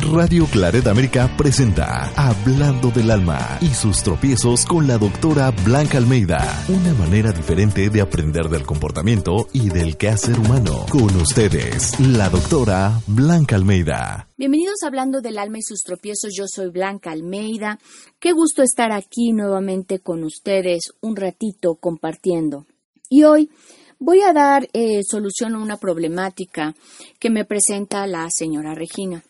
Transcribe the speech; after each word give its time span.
Radio 0.00 0.46
Claret 0.46 0.86
América 0.88 1.34
presenta 1.38 2.12
Hablando 2.16 2.90
del 2.90 3.10
Alma 3.10 3.58
y 3.60 3.68
sus 3.68 4.02
tropiezos 4.02 4.66
con 4.66 4.86
la 4.86 4.98
doctora 4.98 5.50
Blanca 5.64 5.96
Almeida. 5.98 6.64
Una 6.68 6.92
manera 6.94 7.32
diferente 7.32 7.88
de 7.88 8.00
aprender 8.00 8.48
del 8.48 8.66
comportamiento 8.66 9.48
y 9.52 9.70
del 9.70 9.96
quehacer 9.96 10.38
humano. 10.38 10.86
Con 10.90 11.16
ustedes, 11.16 11.98
la 11.98 12.28
doctora 12.28 13.00
Blanca 13.06 13.56
Almeida. 13.56 14.28
Bienvenidos 14.36 14.82
a 14.82 14.88
Hablando 14.88 15.20
del 15.20 15.38
Alma 15.38 15.58
y 15.58 15.62
sus 15.62 15.80
tropiezos. 15.80 16.34
Yo 16.36 16.44
soy 16.46 16.68
Blanca 16.70 17.12
Almeida. 17.12 17.78
Qué 18.18 18.32
gusto 18.32 18.62
estar 18.62 18.92
aquí 18.92 19.32
nuevamente 19.32 20.00
con 20.00 20.24
ustedes 20.24 20.92
un 21.00 21.16
ratito 21.16 21.76
compartiendo. 21.76 22.66
Y 23.08 23.24
hoy 23.24 23.50
voy 23.98 24.20
a 24.20 24.32
dar 24.32 24.68
eh, 24.72 25.00
solución 25.08 25.54
a 25.54 25.58
una 25.58 25.78
problemática 25.78 26.74
que 27.18 27.30
me 27.30 27.44
presenta 27.44 28.06
la 28.06 28.28
señora 28.30 28.74
Regina. 28.74 29.24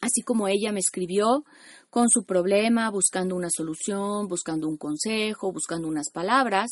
Así 0.00 0.22
como 0.22 0.48
ella 0.48 0.72
me 0.72 0.80
escribió 0.80 1.44
con 1.90 2.08
su 2.08 2.24
problema, 2.24 2.90
buscando 2.90 3.34
una 3.34 3.50
solución, 3.50 4.28
buscando 4.28 4.68
un 4.68 4.76
consejo, 4.76 5.52
buscando 5.52 5.88
unas 5.88 6.10
palabras, 6.10 6.70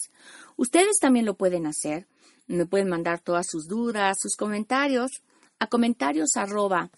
ustedes 0.57 0.99
también 1.01 1.25
lo 1.25 1.35
pueden 1.35 1.67
hacer. 1.67 2.07
Me 2.47 2.67
pueden 2.67 2.89
mandar 2.89 3.21
todas 3.21 3.47
sus 3.49 3.67
dudas, 3.67 4.19
sus 4.21 4.37
comentarios 4.37 5.23
a 5.59 5.69
comentarios 5.69 6.37
arroba 6.37 6.91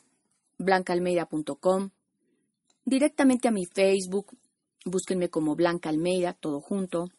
blancaalmeida.com, 0.59 1.91
directamente 2.85 3.49
a 3.49 3.53
mi 3.53 3.67
Facebook, 3.67 4.37
búsquenme 4.85 5.29
como 5.29 5.55
Blanca 5.55 5.89
Almeida, 5.89 6.33
todo 6.33 6.61
junto, 6.61 7.11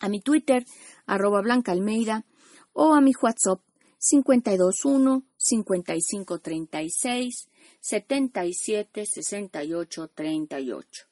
a 0.00 0.08
mi 0.08 0.20
Twitter, 0.20 0.64
arroba 1.06 1.42
Blanca 1.42 1.72
Almeida, 1.72 2.24
o 2.72 2.94
a 2.94 3.00
mi 3.00 3.12
WhatsApp 3.20 3.60
521 3.98 5.24
5536 5.36 7.48
77 7.82 9.04
68 9.04 10.08
38. 10.14 11.04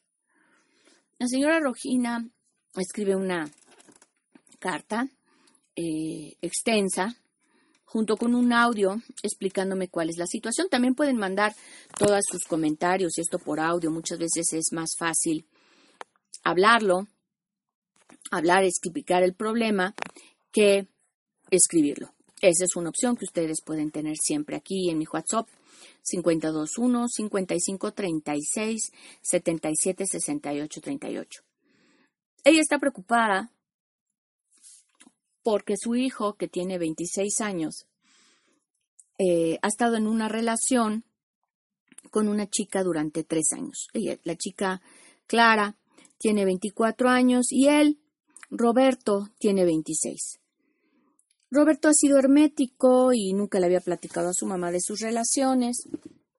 La 1.18 1.26
señora 1.26 1.58
Rogina 1.58 2.26
escribe 2.76 3.16
una 3.16 3.50
carta 4.60 5.08
eh, 5.74 6.36
extensa 6.40 7.16
junto 7.84 8.16
con 8.16 8.36
un 8.36 8.52
audio 8.52 9.02
explicándome 9.20 9.88
cuál 9.88 10.10
es 10.10 10.16
la 10.16 10.26
situación. 10.26 10.68
También 10.68 10.94
pueden 10.94 11.16
mandar 11.16 11.54
todos 11.98 12.20
sus 12.30 12.44
comentarios 12.44 13.18
y 13.18 13.22
esto 13.22 13.40
por 13.40 13.58
audio. 13.58 13.90
Muchas 13.90 14.18
veces 14.18 14.52
es 14.52 14.72
más 14.72 14.90
fácil 14.96 15.44
hablarlo, 16.44 17.08
hablar, 18.30 18.62
explicar 18.62 19.24
el 19.24 19.34
problema 19.34 19.92
que 20.52 20.86
escribirlo. 21.50 22.14
Esa 22.40 22.64
es 22.64 22.76
una 22.76 22.90
opción 22.90 23.16
que 23.16 23.24
ustedes 23.24 23.60
pueden 23.60 23.90
tener 23.90 24.16
siempre 24.16 24.54
aquí 24.56 24.88
en 24.88 24.98
mi 24.98 25.06
WhatsApp 25.12 25.48
521 26.02 27.08
5536 27.08 28.92
77 29.22 30.06
68 30.06 30.80
38. 30.80 31.42
Ella 32.44 32.60
está 32.60 32.78
preocupada 32.78 33.52
porque 35.42 35.76
su 35.76 35.94
hijo, 35.94 36.34
que 36.34 36.48
tiene 36.48 36.78
26 36.78 37.40
años, 37.40 37.86
eh, 39.18 39.58
ha 39.62 39.68
estado 39.68 39.96
en 39.96 40.06
una 40.06 40.28
relación 40.28 41.04
con 42.10 42.28
una 42.28 42.48
chica 42.48 42.82
durante 42.82 43.24
tres 43.24 43.52
años. 43.52 43.88
Ella, 43.92 44.18
la 44.24 44.36
chica 44.36 44.80
Clara 45.26 45.76
tiene 46.18 46.44
24 46.44 47.08
años 47.08 47.46
y 47.50 47.68
él, 47.68 47.98
Roberto, 48.50 49.28
tiene 49.38 49.64
26. 49.64 50.39
Roberto 51.50 51.88
ha 51.88 51.92
sido 51.92 52.18
hermético 52.18 53.12
y 53.12 53.32
nunca 53.32 53.58
le 53.58 53.66
había 53.66 53.80
platicado 53.80 54.28
a 54.28 54.34
su 54.34 54.46
mamá 54.46 54.70
de 54.70 54.80
sus 54.80 55.00
relaciones, 55.00 55.88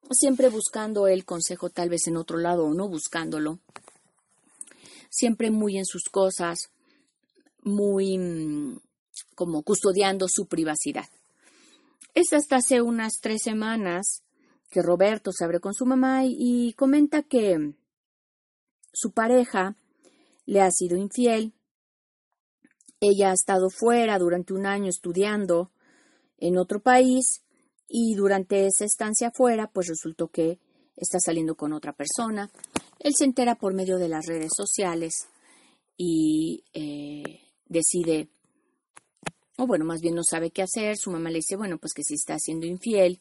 siempre 0.09 0.47
buscando 0.47 1.07
el 1.07 1.25
consejo 1.25 1.69
tal 1.69 1.89
vez 1.89 2.07
en 2.07 2.15
otro 2.15 2.37
lado 2.37 2.65
o 2.65 2.73
no 2.73 2.87
buscándolo, 2.87 3.59
siempre 5.09 5.51
muy 5.51 5.77
en 5.77 5.85
sus 5.85 6.03
cosas, 6.05 6.69
muy 7.61 8.17
mm, 8.17 8.79
como 9.35 9.63
custodiando 9.63 10.27
su 10.29 10.45
privacidad. 10.45 11.09
Es 12.13 12.31
hasta 12.31 12.57
hace 12.57 12.81
unas 12.81 13.19
tres 13.21 13.41
semanas 13.43 14.23
que 14.69 14.81
Roberto 14.81 15.31
se 15.33 15.43
abre 15.43 15.59
con 15.59 15.73
su 15.73 15.85
mamá 15.85 16.25
y, 16.25 16.35
y 16.39 16.73
comenta 16.73 17.21
que 17.21 17.73
su 18.93 19.11
pareja 19.11 19.75
le 20.45 20.61
ha 20.61 20.71
sido 20.71 20.97
infiel 20.97 21.53
ella 23.01 23.31
ha 23.31 23.33
estado 23.33 23.69
fuera 23.69 24.17
durante 24.19 24.53
un 24.53 24.65
año 24.65 24.89
estudiando 24.89 25.71
en 26.37 26.57
otro 26.57 26.79
país 26.79 27.41
y 27.87 28.15
durante 28.15 28.67
esa 28.67 28.85
estancia 28.85 29.31
fuera, 29.31 29.67
pues 29.67 29.87
resultó 29.87 30.29
que 30.29 30.59
está 30.95 31.19
saliendo 31.19 31.55
con 31.55 31.73
otra 31.73 31.93
persona. 31.93 32.49
Él 32.99 33.13
se 33.17 33.25
entera 33.25 33.55
por 33.55 33.73
medio 33.73 33.97
de 33.97 34.07
las 34.07 34.27
redes 34.27 34.51
sociales 34.55 35.13
y 35.97 36.63
eh, 36.73 37.41
decide, 37.65 38.29
o 39.57 39.65
bueno, 39.65 39.83
más 39.83 39.99
bien 40.01 40.13
no 40.13 40.23
sabe 40.23 40.51
qué 40.51 40.61
hacer. 40.61 40.95
Su 40.95 41.11
mamá 41.11 41.31
le 41.31 41.39
dice, 41.39 41.55
bueno, 41.55 41.79
pues 41.79 41.93
que 41.93 42.03
si 42.03 42.13
está 42.13 42.37
siendo 42.37 42.67
infiel 42.67 43.19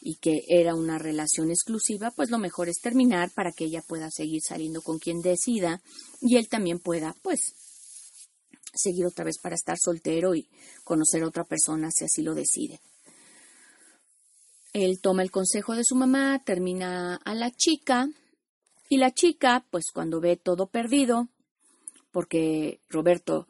y 0.00 0.16
que 0.16 0.42
era 0.48 0.74
una 0.74 0.98
relación 0.98 1.50
exclusiva, 1.50 2.12
pues 2.14 2.30
lo 2.30 2.38
mejor 2.38 2.68
es 2.68 2.80
terminar 2.82 3.30
para 3.34 3.52
que 3.52 3.64
ella 3.64 3.82
pueda 3.88 4.10
seguir 4.10 4.42
saliendo 4.46 4.82
con 4.82 4.98
quien 4.98 5.22
decida 5.22 5.80
y 6.20 6.36
él 6.36 6.48
también 6.48 6.78
pueda, 6.78 7.16
pues, 7.22 7.54
seguir 8.74 9.06
otra 9.06 9.24
vez 9.24 9.38
para 9.38 9.54
estar 9.54 9.76
soltero 9.78 10.34
y 10.34 10.48
conocer 10.84 11.22
a 11.22 11.28
otra 11.28 11.44
persona 11.44 11.90
si 11.90 12.04
así 12.04 12.22
lo 12.22 12.34
decide. 12.34 12.80
Él 14.72 15.00
toma 15.00 15.22
el 15.22 15.30
consejo 15.30 15.74
de 15.74 15.84
su 15.84 15.94
mamá, 15.94 16.42
termina 16.44 17.16
a 17.16 17.34
la 17.34 17.50
chica 17.50 18.08
y 18.88 18.98
la 18.98 19.10
chica, 19.10 19.64
pues 19.70 19.86
cuando 19.92 20.20
ve 20.20 20.36
todo 20.36 20.66
perdido, 20.66 21.28
porque 22.12 22.80
Roberto 22.88 23.48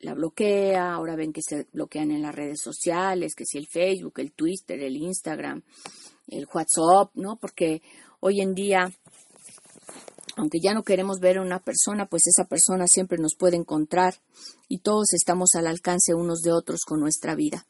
la 0.00 0.14
bloquea, 0.14 0.94
ahora 0.94 1.14
ven 1.14 1.32
que 1.32 1.42
se 1.42 1.66
bloquean 1.72 2.10
en 2.10 2.22
las 2.22 2.34
redes 2.34 2.60
sociales, 2.62 3.34
que 3.34 3.44
si 3.44 3.58
el 3.58 3.66
Facebook, 3.66 4.14
el 4.16 4.32
Twitter, 4.32 4.80
el 4.80 4.96
Instagram, 4.96 5.62
el 6.28 6.48
WhatsApp, 6.52 7.14
¿no? 7.14 7.36
Porque 7.36 7.82
hoy 8.20 8.40
en 8.40 8.54
día 8.54 8.90
aunque 10.40 10.58
ya 10.58 10.72
no 10.72 10.84
queremos 10.84 11.20
ver 11.20 11.36
a 11.36 11.42
una 11.42 11.58
persona, 11.58 12.06
pues 12.06 12.22
esa 12.26 12.48
persona 12.48 12.86
siempre 12.86 13.18
nos 13.18 13.34
puede 13.38 13.58
encontrar 13.58 14.14
y 14.68 14.78
todos 14.78 15.12
estamos 15.12 15.50
al 15.54 15.66
alcance 15.66 16.14
unos 16.14 16.40
de 16.40 16.50
otros 16.50 16.80
con 16.86 16.98
nuestra 16.98 17.34
vida. 17.34 17.66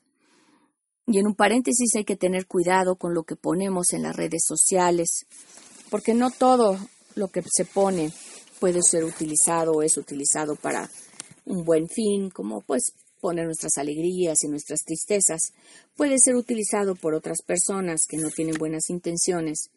Y 1.04 1.18
en 1.18 1.26
un 1.26 1.34
paréntesis 1.34 1.96
hay 1.96 2.04
que 2.04 2.14
tener 2.14 2.46
cuidado 2.46 2.94
con 2.94 3.12
lo 3.12 3.24
que 3.24 3.34
ponemos 3.34 3.92
en 3.92 4.04
las 4.04 4.14
redes 4.14 4.42
sociales, 4.46 5.26
porque 5.90 6.14
no 6.14 6.30
todo 6.30 6.78
lo 7.16 7.26
que 7.26 7.42
se 7.44 7.64
pone 7.64 8.12
puede 8.60 8.82
ser 8.82 9.02
utilizado 9.02 9.72
o 9.72 9.82
es 9.82 9.96
utilizado 9.96 10.54
para 10.54 10.88
un 11.46 11.64
buen 11.64 11.88
fin, 11.88 12.30
como 12.30 12.60
pues 12.60 12.92
poner 13.20 13.46
nuestras 13.46 13.78
alegrías 13.78 14.44
y 14.44 14.48
nuestras 14.48 14.78
tristezas, 14.86 15.52
puede 15.96 16.18
ser 16.20 16.36
utilizado 16.36 16.94
por 16.94 17.14
otras 17.14 17.42
personas 17.44 18.02
que 18.08 18.16
no 18.16 18.30
tienen 18.30 18.54
buenas 18.54 18.88
intenciones 18.90 19.70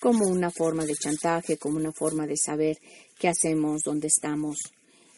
como 0.00 0.26
una 0.26 0.50
forma 0.50 0.84
de 0.84 0.94
chantaje, 0.94 1.56
como 1.56 1.76
una 1.76 1.92
forma 1.92 2.26
de 2.26 2.36
saber 2.36 2.78
qué 3.18 3.28
hacemos, 3.28 3.82
dónde 3.82 4.08
estamos 4.08 4.58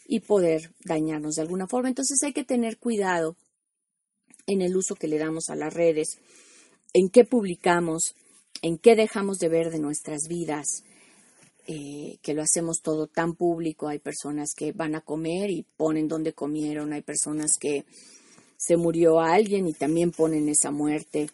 y 0.07 0.21
poder 0.21 0.73
dañarnos 0.85 1.35
de 1.35 1.43
alguna 1.43 1.67
forma. 1.67 1.89
Entonces 1.89 2.23
hay 2.23 2.33
que 2.33 2.45
tener 2.45 2.79
cuidado 2.79 3.37
en 4.47 4.63
el 4.63 4.77
uso 4.77 4.95
que 4.95 5.09
le 5.09 5.19
damos 5.19 5.51
a 5.51 5.57
las 5.57 5.73
redes, 5.75 6.19
en 6.95 7.11
qué 7.11 7.25
publicamos, 7.25 8.15
en 8.63 8.79
qué 8.79 8.97
dejamos 8.97 9.39
de 9.39 9.49
ver 9.49 9.71
de 9.71 9.79
nuestras 9.79 10.23
vidas, 10.29 10.85
eh, 11.67 12.17
que 12.23 12.33
lo 12.33 12.41
hacemos 12.41 12.81
todo 12.81 13.07
tan 13.07 13.35
público. 13.35 13.89
Hay 13.89 13.99
personas 13.99 14.55
que 14.57 14.73
van 14.73 14.95
a 14.95 15.03
comer 15.03 15.51
y 15.51 15.67
ponen 15.77 16.09
dónde 16.09 16.33
comieron, 16.33 16.95
hay 16.95 17.03
personas 17.03 17.59
que 17.61 17.85
se 18.57 18.77
murió 18.77 19.21
alguien 19.21 19.69
y 19.69 19.75
también 19.75 20.11
ponen 20.11 20.49
esa 20.49 20.71
muerte 20.71 21.29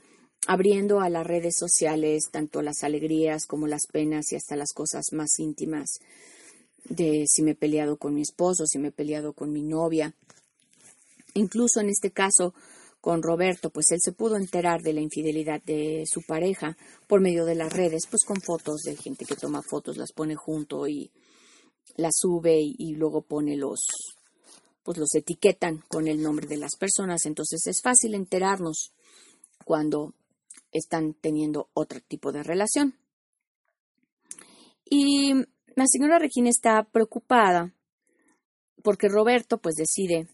abriendo 0.46 1.00
a 1.00 1.08
las 1.08 1.26
redes 1.26 1.56
sociales 1.56 2.29
tanto 2.31 2.62
las 2.62 2.82
alegrías 2.82 3.46
como 3.46 3.67
las 3.67 3.87
penas 3.87 4.32
y 4.32 4.37
hasta 4.37 4.56
las 4.56 4.73
cosas 4.73 5.06
más 5.12 5.38
íntimas 5.38 6.00
de 6.85 7.25
si 7.26 7.43
me 7.43 7.52
he 7.52 7.55
peleado 7.55 7.96
con 7.96 8.14
mi 8.14 8.23
esposo, 8.23 8.67
si 8.67 8.79
me 8.79 8.88
he 8.88 8.93
peleado 8.93 9.32
con 9.32 9.52
mi 9.52 9.62
novia. 9.62 10.14
Incluso 11.35 11.81
en 11.81 11.88
este 11.88 12.11
caso 12.11 12.55
con 13.00 13.23
Roberto, 13.23 13.70
pues 13.70 13.91
él 13.91 13.99
se 14.00 14.12
pudo 14.12 14.37
enterar 14.37 14.81
de 14.82 14.94
la 14.94 15.00
infidelidad 15.00 15.62
de 15.62 16.05
su 16.06 16.23
pareja 16.23 16.76
por 17.06 17.20
medio 17.20 17.44
de 17.44 17.55
las 17.55 17.73
redes, 17.73 18.06
pues 18.08 18.25
con 18.25 18.41
fotos 18.41 18.82
de 18.82 18.96
gente 18.96 19.26
que 19.26 19.37
toma 19.37 19.61
fotos, 19.62 19.96
las 19.96 20.12
pone 20.12 20.37
junto 20.37 20.87
y 20.88 21.11
las 21.96 22.14
sube 22.17 22.61
y, 22.62 22.94
luego 22.94 23.23
pone 23.23 23.56
los, 23.56 23.81
pues 24.82 24.96
los 24.99 25.14
etiquetan 25.14 25.85
con 25.88 26.08
el 26.08 26.23
nombre 26.23 26.46
de 26.46 26.56
las 26.56 26.76
personas. 26.76 27.26
Entonces 27.26 27.67
es 27.67 27.82
fácil 27.82 28.14
enterarnos 28.14 28.93
cuando 29.64 30.14
están 30.75 31.15
teniendo 31.15 31.71
otro 31.73 32.00
tipo 32.00 32.32
de 32.32 32.43
relación. 32.43 32.99
Y 34.85 35.32
la 35.75 35.87
señora 35.87 36.19
Regina 36.19 36.50
está 36.50 36.85
preocupada 36.85 37.73
porque 38.82 39.09
Roberto 39.09 39.59
pues 39.59 39.76
decide 39.76 40.29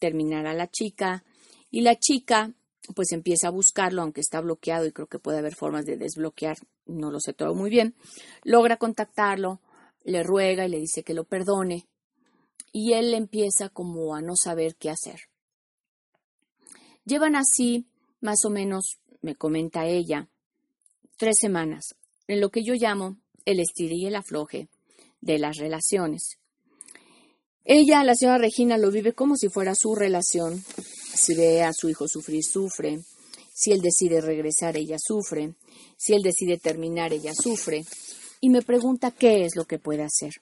terminar 0.00 0.46
a 0.46 0.54
la 0.54 0.68
chica 0.68 1.24
y 1.70 1.82
la 1.82 1.96
chica 1.96 2.52
pues 2.94 3.12
empieza 3.12 3.48
a 3.48 3.52
buscarlo, 3.52 4.02
aunque 4.02 4.20
está 4.20 4.40
bloqueado 4.40 4.86
y 4.86 4.92
creo 4.92 5.06
que 5.06 5.18
puede 5.18 5.38
haber 5.38 5.54
formas 5.54 5.86
de 5.86 5.96
desbloquear, 5.96 6.56
no 6.86 7.10
lo 7.10 7.20
sé 7.20 7.32
todo 7.32 7.54
muy 7.54 7.70
bien, 7.70 7.94
logra 8.42 8.76
contactarlo, 8.76 9.60
le 10.02 10.22
ruega 10.22 10.66
y 10.66 10.70
le 10.70 10.80
dice 10.80 11.02
que 11.02 11.14
lo 11.14 11.24
perdone 11.24 11.86
y 12.72 12.92
él 12.94 13.14
empieza 13.14 13.68
como 13.68 14.14
a 14.14 14.20
no 14.20 14.34
saber 14.36 14.74
qué 14.76 14.90
hacer. 14.90 15.20
Llevan 17.04 17.36
así, 17.36 17.86
más 18.20 18.44
o 18.44 18.50
menos, 18.50 18.98
me 19.24 19.34
comenta 19.34 19.86
ella, 19.86 20.28
tres 21.16 21.36
semanas, 21.40 21.94
en 22.28 22.40
lo 22.40 22.50
que 22.50 22.62
yo 22.62 22.74
llamo 22.74 23.16
el 23.46 23.58
estire 23.58 23.94
y 23.94 24.06
el 24.06 24.16
afloje 24.16 24.68
de 25.22 25.38
las 25.38 25.56
relaciones. 25.56 26.36
Ella, 27.64 28.04
la 28.04 28.14
señora 28.14 28.36
Regina, 28.36 28.76
lo 28.76 28.90
vive 28.90 29.14
como 29.14 29.36
si 29.36 29.48
fuera 29.48 29.74
su 29.74 29.94
relación. 29.94 30.62
Si 31.14 31.34
ve 31.34 31.62
a 31.62 31.72
su 31.72 31.88
hijo 31.88 32.06
sufrir, 32.06 32.44
sufre. 32.44 33.00
Si 33.54 33.72
él 33.72 33.80
decide 33.80 34.20
regresar, 34.20 34.76
ella 34.76 34.98
sufre. 34.98 35.54
Si 35.96 36.12
él 36.12 36.22
decide 36.22 36.58
terminar, 36.58 37.14
ella 37.14 37.32
sufre. 37.34 37.86
Y 38.42 38.50
me 38.50 38.60
pregunta 38.60 39.10
qué 39.10 39.46
es 39.46 39.56
lo 39.56 39.64
que 39.64 39.78
puede 39.78 40.02
hacer. 40.02 40.34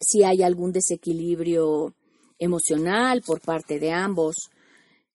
Si 0.00 0.24
hay 0.24 0.42
algún 0.42 0.72
desequilibrio 0.72 1.94
emocional 2.36 3.22
por 3.22 3.40
parte 3.40 3.78
de 3.78 3.92
ambos, 3.92 4.50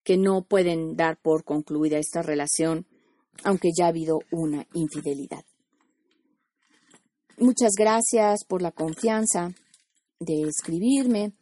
que 0.10 0.18
no 0.18 0.42
pueden 0.42 0.96
dar 0.96 1.22
por 1.22 1.44
concluida 1.44 2.00
esta 2.00 2.24
relación, 2.24 2.88
aunque 3.44 3.70
ya 3.78 3.86
ha 3.86 3.90
habido 3.90 4.22
una 4.32 4.66
infidelidad. 4.74 5.46
Muchas 7.38 7.74
gracias 7.78 8.44
por 8.44 8.64
la 8.64 8.72
confianza 8.72 9.54
de 10.20 10.42
escribirme, 10.48 11.34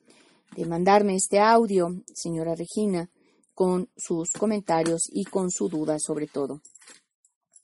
de 0.58 0.66
mandarme 0.66 1.16
este 1.16 1.40
audio, 1.40 2.04
señora 2.14 2.56
Regina, 2.56 3.10
con 3.54 3.90
sus 3.96 4.32
comentarios 4.38 5.04
y 5.14 5.24
con 5.24 5.50
su 5.50 5.70
duda 5.70 5.96
sobre 5.98 6.28
todo. 6.28 6.60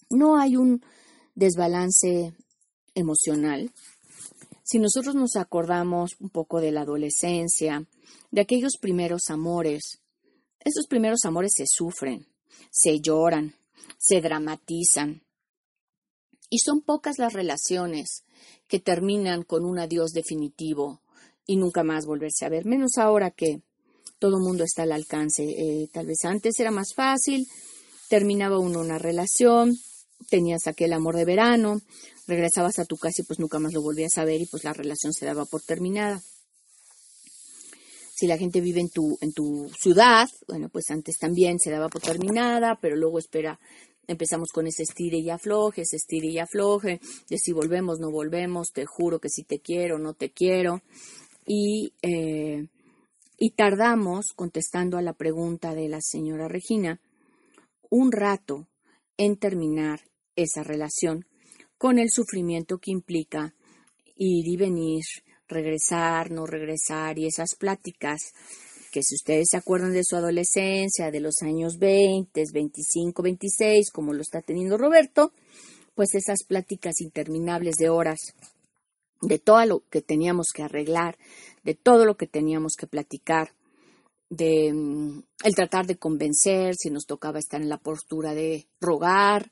No 0.10 0.40
hay 0.40 0.56
un 0.56 0.86
desbalance 1.36 2.34
emocional. 2.96 3.74
Si 4.64 4.80
nosotros 4.80 5.16
nos 5.16 5.36
acordamos 5.36 6.12
un 6.22 6.30
poco 6.30 6.62
de 6.62 6.72
la 6.72 6.84
adolescencia, 6.84 7.86
de 8.32 8.40
aquellos 8.40 8.78
primeros 8.80 9.24
amores, 9.28 10.00
esos 10.66 10.88
primeros 10.88 11.26
amores 11.26 11.54
se 11.56 11.66
sufren, 11.68 12.28
se 12.72 13.00
lloran, 13.00 13.56
se 13.98 14.22
dramatizan. 14.22 15.24
Y 16.50 16.60
son 16.60 16.82
pocas 16.82 17.18
las 17.18 17.34
relaciones 17.34 18.24
que 18.68 18.80
terminan 18.80 19.44
con 19.44 19.66
un 19.66 19.80
adiós 19.80 20.12
definitivo 20.12 21.02
y 21.46 21.58
nunca 21.58 21.84
más 21.84 22.06
volverse 22.06 22.46
a 22.46 22.50
ver, 22.50 22.66
menos 22.66 22.98
ahora 22.98 23.32
que 23.32 23.62
todo 24.20 24.38
el 24.38 24.44
mundo 24.44 24.64
está 24.64 24.84
al 24.84 24.92
alcance. 24.92 25.44
Eh, 25.44 25.90
tal 25.92 26.06
vez 26.06 26.24
antes 26.24 26.60
era 26.60 26.72
más 26.72 26.94
fácil, 26.94 27.48
terminaba 28.08 28.60
uno 28.60 28.80
una 28.80 28.98
relación, 28.98 29.78
tenías 30.30 30.68
aquel 30.68 30.94
amor 30.94 31.16
de 31.16 31.26
verano, 31.26 31.82
regresabas 32.28 32.80
a 32.80 32.86
tu 32.86 32.98
casa 32.98 33.22
y 33.22 33.26
pues 33.26 33.40
nunca 33.40 33.60
más 33.60 33.74
lo 33.74 33.82
volvías 33.82 34.18
a 34.18 34.26
ver 34.26 34.42
y 34.42 34.46
pues 34.46 34.64
la 34.64 34.74
relación 34.74 35.14
se 35.14 35.26
daba 35.26 35.46
por 35.46 35.62
terminada. 35.62 36.22
Si 38.16 38.28
la 38.28 38.38
gente 38.38 38.62
vive 38.62 38.80
en 38.80 38.90
tu, 38.90 39.18
en 39.22 39.34
tu 39.34 39.70
ciudad, 39.76 40.30
bueno, 40.48 40.70
pues 40.70 40.92
antes 40.92 41.18
también 41.18 41.58
se 41.58 41.72
daba 41.72 41.90
por 41.90 42.02
terminada, 42.02 42.78
pero 42.80 42.96
luego 42.96 43.18
espera, 43.18 43.60
empezamos 44.06 44.50
con 44.52 44.68
ese 44.68 44.84
estire 44.84 45.18
y 45.18 45.32
afloje, 45.32 45.82
ese 45.82 45.96
estire 45.96 46.28
y 46.28 46.38
afloje, 46.38 47.00
de 47.28 47.38
si 47.40 47.52
volvemos, 47.54 48.00
no 48.00 48.12
volvemos, 48.12 48.72
te 48.72 48.86
juro 48.86 49.20
que 49.20 49.30
si 49.30 49.44
te 49.44 49.60
quiero, 49.60 49.98
no 49.98 50.14
te 50.14 50.30
quiero. 50.30 50.84
Y, 51.48 51.94
eh, 52.04 52.68
y 53.40 53.50
tardamos, 53.52 54.34
contestando 54.36 54.98
a 54.98 55.02
la 55.02 55.14
pregunta 55.14 55.74
de 55.74 55.90
la 55.90 56.00
señora 56.00 56.48
Regina, 56.48 57.02
un 57.90 58.12
rato 58.12 58.68
en 59.18 59.38
terminar 59.38 60.02
esa 60.36 60.64
relación 60.64 61.26
con 61.78 61.98
el 62.00 62.12
sufrimiento 62.12 62.78
que 62.78 62.92
implica 62.92 63.56
ir 64.16 64.48
y 64.48 64.56
venir, 64.56 65.04
regresar, 65.54 66.32
no 66.32 66.46
regresar 66.46 67.18
y 67.18 67.28
esas 67.28 67.56
pláticas 67.56 68.34
que 68.92 69.02
si 69.02 69.16
ustedes 69.16 69.48
se 69.50 69.58
acuerdan 69.58 69.94
de 69.94 70.04
su 70.04 70.16
adolescencia, 70.16 71.10
de 71.10 71.20
los 71.20 71.42
años 71.42 71.78
20, 71.80 72.44
25, 72.54 73.24
26, 73.24 73.92
como 73.92 74.14
lo 74.14 74.22
está 74.22 74.42
teniendo 74.42 74.78
Roberto, 74.78 75.32
pues 75.96 76.14
esas 76.14 76.44
pláticas 76.44 77.02
interminables 77.02 77.76
de 77.76 77.90
horas 77.90 78.20
de 79.22 79.40
todo 79.40 79.66
lo 79.66 79.84
que 79.90 80.02
teníamos 80.02 80.48
que 80.54 80.64
arreglar, 80.64 81.18
de 81.64 81.76
todo 81.76 82.06
lo 82.06 82.18
que 82.18 82.28
teníamos 82.28 82.76
que 82.76 82.88
platicar, 82.88 83.56
de 84.30 84.72
mm, 84.74 85.24
el 85.44 85.56
tratar 85.56 85.86
de 85.88 85.98
convencer, 85.98 86.76
si 86.76 86.90
nos 86.90 87.06
tocaba 87.06 87.40
estar 87.40 87.62
en 87.62 87.70
la 87.70 87.78
postura 87.78 88.34
de 88.34 88.68
rogar, 88.80 89.52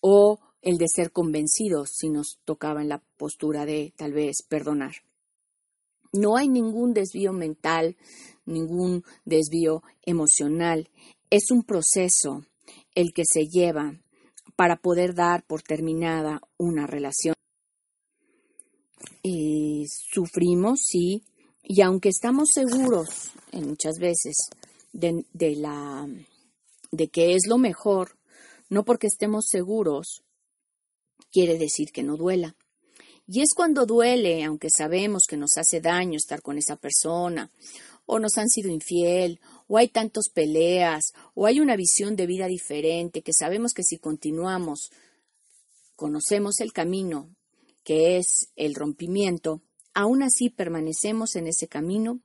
o 0.00 0.38
el 0.60 0.78
de 0.78 0.86
ser 0.88 1.10
convencidos, 1.10 1.90
si 1.94 2.10
nos 2.10 2.38
tocaba 2.44 2.82
en 2.82 2.88
la 2.88 3.02
postura 3.16 3.64
de 3.64 3.92
tal 3.96 4.12
vez 4.12 4.42
perdonar. 4.48 4.92
No 6.12 6.36
hay 6.36 6.48
ningún 6.48 6.92
desvío 6.92 7.32
mental, 7.32 7.96
ningún 8.44 9.04
desvío 9.24 9.82
emocional. 10.02 10.90
Es 11.30 11.50
un 11.50 11.62
proceso 11.62 12.44
el 12.94 13.12
que 13.14 13.22
se 13.24 13.46
lleva 13.46 13.98
para 14.56 14.76
poder 14.76 15.14
dar 15.14 15.44
por 15.46 15.62
terminada 15.62 16.40
una 16.58 16.86
relación. 16.86 17.34
Y 19.22 19.86
sufrimos, 19.88 20.80
sí, 20.84 21.24
y 21.62 21.80
aunque 21.80 22.08
estamos 22.08 22.50
seguros 22.52 23.32
en 23.52 23.68
muchas 23.68 23.98
veces 23.98 24.34
de, 24.92 25.24
la, 25.56 26.08
de 26.90 27.08
que 27.08 27.34
es 27.34 27.46
lo 27.48 27.56
mejor, 27.56 28.18
no 28.68 28.84
porque 28.84 29.06
estemos 29.06 29.46
seguros, 29.48 30.24
quiere 31.30 31.58
decir 31.58 31.92
que 31.92 32.02
no 32.02 32.16
duela. 32.16 32.56
Y 33.26 33.40
es 33.40 33.50
cuando 33.54 33.86
duele, 33.86 34.44
aunque 34.44 34.68
sabemos 34.70 35.24
que 35.28 35.36
nos 35.36 35.56
hace 35.56 35.80
daño 35.80 36.16
estar 36.16 36.42
con 36.42 36.58
esa 36.58 36.76
persona, 36.76 37.50
o 38.04 38.18
nos 38.18 38.36
han 38.36 38.48
sido 38.48 38.68
infiel, 38.70 39.40
o 39.68 39.78
hay 39.78 39.88
tantas 39.88 40.28
peleas, 40.28 41.12
o 41.34 41.46
hay 41.46 41.60
una 41.60 41.76
visión 41.76 42.16
de 42.16 42.26
vida 42.26 42.46
diferente, 42.46 43.22
que 43.22 43.32
sabemos 43.32 43.72
que 43.72 43.84
si 43.84 43.98
continuamos, 43.98 44.90
conocemos 45.94 46.60
el 46.60 46.72
camino, 46.72 47.30
que 47.84 48.16
es 48.16 48.48
el 48.56 48.74
rompimiento, 48.74 49.62
aún 49.94 50.22
así 50.22 50.50
permanecemos 50.50 51.36
en 51.36 51.46
ese 51.46 51.68
camino 51.68 52.20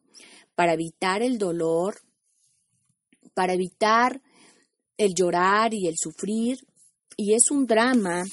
para 0.56 0.74
evitar 0.74 1.22
el 1.22 1.38
dolor, 1.38 2.02
para 3.34 3.54
evitar 3.54 4.22
el 4.98 5.14
llorar 5.14 5.74
y 5.74 5.88
el 5.88 5.96
sufrir. 5.98 6.66
Y 7.16 7.34
es 7.34 7.52
un 7.52 7.68
drama 7.68 8.24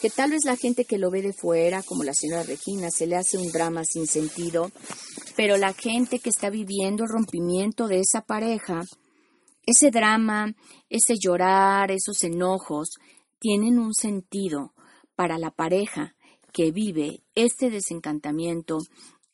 que 0.00 0.10
tal 0.10 0.30
vez 0.30 0.44
la 0.44 0.56
gente 0.56 0.84
que 0.84 0.98
lo 0.98 1.10
ve 1.10 1.22
de 1.22 1.32
fuera, 1.32 1.82
como 1.82 2.04
la 2.04 2.14
señora 2.14 2.42
Regina, 2.42 2.90
se 2.90 3.06
le 3.06 3.16
hace 3.16 3.36
un 3.36 3.50
drama 3.50 3.82
sin 3.84 4.06
sentido, 4.06 4.70
pero 5.36 5.56
la 5.56 5.72
gente 5.72 6.18
que 6.18 6.30
está 6.30 6.50
viviendo 6.50 7.04
el 7.04 7.10
rompimiento 7.10 7.88
de 7.88 8.00
esa 8.00 8.22
pareja, 8.22 8.82
ese 9.66 9.90
drama, 9.90 10.54
ese 10.88 11.14
llorar, 11.18 11.90
esos 11.90 12.22
enojos, 12.22 12.90
tienen 13.38 13.78
un 13.78 13.94
sentido 13.94 14.72
para 15.14 15.38
la 15.38 15.50
pareja 15.50 16.14
que 16.52 16.70
vive 16.70 17.22
este 17.34 17.70
desencantamiento, 17.70 18.78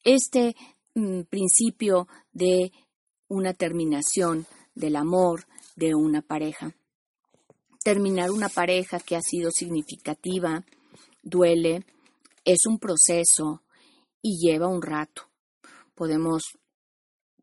este 0.02 0.56
mm, 0.94 1.23
principio 1.23 2.09
de 2.33 2.73
una 3.28 3.54
terminación 3.54 4.47
del 4.75 4.97
amor 4.97 5.47
de 5.76 5.94
una 5.94 6.23
pareja. 6.23 6.75
Terminar 7.84 8.30
una 8.30 8.48
pareja 8.48 8.98
que 8.98 9.14
ha 9.14 9.20
sido 9.20 9.50
significativa 9.52 10.64
duele, 11.22 11.84
es 12.44 12.66
un 12.66 12.78
proceso 12.78 13.62
y 14.22 14.38
lleva 14.38 14.68
un 14.68 14.80
rato. 14.82 15.28
Podemos 15.94 16.42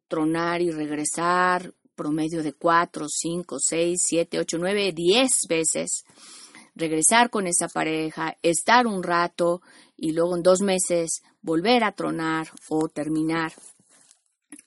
tronar 0.08 0.62
y 0.62 0.72
regresar 0.72 1.74
promedio 1.96 2.42
de 2.42 2.54
cuatro, 2.54 3.06
cinco, 3.08 3.58
seis, 3.60 4.02
siete, 4.04 4.40
ocho, 4.40 4.58
nueve, 4.58 4.92
diez 4.94 5.30
veces 5.48 6.04
regresar 6.74 7.30
con 7.30 7.46
esa 7.46 7.68
pareja, 7.68 8.36
estar 8.42 8.88
un 8.88 9.04
rato 9.04 9.62
y 9.96 10.14
luego 10.14 10.36
en 10.36 10.42
dos 10.42 10.62
meses 10.62 11.22
volver 11.42 11.84
a 11.84 11.92
tronar 11.92 12.48
o 12.70 12.88
terminar. 12.88 13.54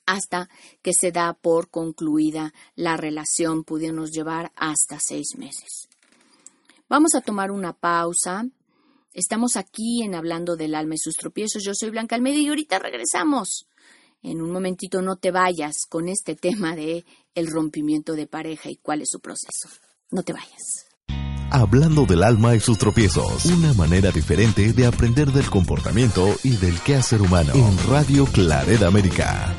Hasta 0.05 0.49
que 0.81 0.91
se 0.93 1.11
da 1.11 1.33
por 1.33 1.69
concluida 1.69 2.53
la 2.75 2.97
relación, 2.97 3.63
pudiéndonos 3.63 4.11
llevar 4.11 4.51
hasta 4.55 4.99
seis 4.99 5.35
meses. 5.37 5.87
Vamos 6.87 7.15
a 7.15 7.21
tomar 7.21 7.51
una 7.51 7.73
pausa. 7.73 8.45
Estamos 9.13 9.55
aquí 9.55 10.03
en 10.03 10.13
Hablando 10.13 10.55
del 10.55 10.75
alma 10.75 10.95
y 10.95 10.99
sus 10.99 11.15
tropiezos. 11.15 11.63
Yo 11.63 11.73
soy 11.73 11.89
Blanca 11.89 12.15
Almeida 12.15 12.37
y 12.37 12.47
ahorita 12.47 12.79
regresamos. 12.79 13.67
En 14.21 14.41
un 14.41 14.51
momentito 14.51 15.01
no 15.01 15.17
te 15.17 15.31
vayas 15.31 15.85
con 15.87 16.09
este 16.09 16.35
tema 16.35 16.75
de 16.75 17.05
el 17.35 17.47
rompimiento 17.47 18.13
de 18.13 18.27
pareja 18.27 18.69
y 18.69 18.77
cuál 18.77 19.01
es 19.01 19.09
su 19.11 19.19
proceso. 19.19 19.69
No 20.11 20.23
te 20.23 20.33
vayas. 20.33 20.87
Hablando 21.51 22.05
del 22.05 22.23
alma 22.23 22.55
y 22.55 22.59
sus 22.59 22.77
tropiezos, 22.77 23.45
una 23.45 23.73
manera 23.73 24.11
diferente 24.11 24.73
de 24.73 24.85
aprender 24.85 25.31
del 25.31 25.49
comportamiento 25.49 26.35
y 26.43 26.57
del 26.57 26.79
quehacer 26.81 27.21
humano 27.21 27.53
en 27.53 27.77
Radio 27.87 28.25
Claret 28.25 28.81
América. 28.81 29.55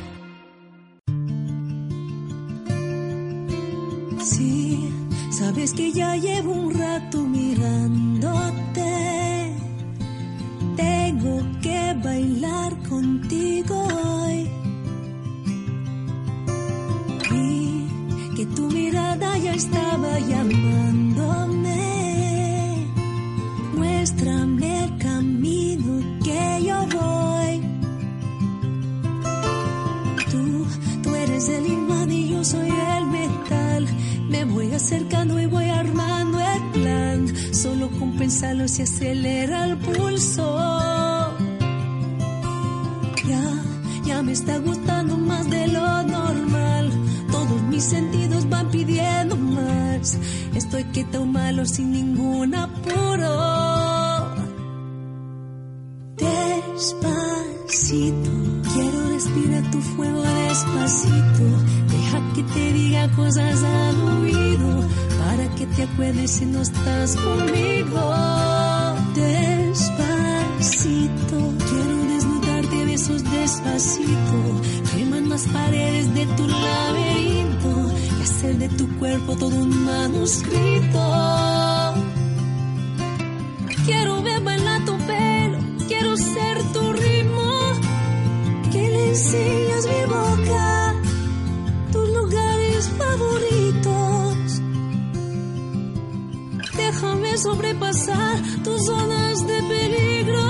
Que 5.77 5.91
ya 5.91 6.15
llevo 6.15 6.53
un 6.53 6.73
rato 6.73 7.21
mirándote. 7.21 8.93
Tengo 10.75 11.35
que 11.61 11.95
bailar 12.03 12.71
contigo 12.89 13.75
hoy. 14.03 14.49
Vi 17.29 17.87
que 18.35 18.45
tu 18.55 18.63
mirada 18.71 19.37
ya 19.37 19.53
estaba 19.53 20.19
llamándome. 20.31 21.77
Muéstrame 23.75 24.83
el 24.83 24.97
camino 24.97 25.93
que 26.23 26.63
yo 26.67 26.77
voy. 26.97 27.61
Tú, 30.31 30.65
tú 31.03 31.15
eres 31.15 31.49
el 31.49 31.67
imán 31.67 32.11
y 32.11 32.29
yo 32.29 32.43
soy 32.43 32.69
el 32.97 33.05
metal. 33.05 33.87
Me 34.29 34.43
voy 34.45 34.71
acercando 34.73 35.15
y 35.15 35.16
Solo 37.97 37.99
con 37.99 38.11
pensarlo 38.17 38.67
se 38.67 38.83
acelera 38.83 39.65
el 39.65 39.77
pulso. 39.77 40.59
Ya, 43.27 43.63
ya 44.05 44.21
me 44.21 44.33
está 44.33 44.59
gustando 44.59 45.17
más 45.17 45.49
de 45.49 45.67
lo 45.67 46.03
normal. 46.03 46.91
Todos 47.31 47.59
mis 47.63 47.83
sentidos 47.83 48.47
van 48.49 48.69
pidiendo 48.69 49.35
más. 49.35 50.15
Estoy 50.53 50.83
quieto 50.85 51.25
malo 51.25 51.65
sin 51.65 51.91
ningún 51.91 52.53
apuro. 52.53 54.35
Despacito, 56.17 58.29
quiero 58.73 59.09
respirar 59.09 59.71
tu 59.71 59.81
fuego 59.81 60.21
despacito. 60.21 61.45
Deja 61.89 62.21
que 62.35 62.43
te 62.43 62.73
diga 62.73 63.09
cosas 63.15 63.63
al 63.63 64.01
oído 64.19 64.83
que 65.57 65.65
te 65.65 65.83
acuerdes 65.83 66.31
si 66.31 66.45
no 66.45 66.61
estás 66.61 67.15
conmigo. 67.15 68.13
Despacito, 69.15 69.77
quiero 71.69 72.03
desnudarte 72.13 72.85
besos 72.85 73.23
despacito. 73.23 74.61
Queman 74.91 75.29
las 75.29 75.47
paredes 75.47 76.13
de 76.13 76.25
tu 76.27 76.47
laberinto 76.47 77.91
y 78.19 78.21
hacer 78.21 78.57
de 78.57 78.69
tu 78.69 78.87
cuerpo 78.99 79.35
todo 79.35 79.55
un 79.55 79.85
manuscrito. 79.85 81.01
Quiero 83.85 84.21
ver 84.21 84.41
bailar 84.41 84.85
tu 84.85 84.97
pelo, 84.97 85.59
quiero 85.87 86.17
ser 86.17 86.61
tu 86.73 86.93
ritmo. 86.93 87.47
Que 88.71 88.89
le 88.89 89.09
enseñas 89.09 89.76
sobrepasar 97.47 98.35
tus 98.61 98.85
zonas 98.85 99.47
de 99.47 99.63
peligro 99.73 100.47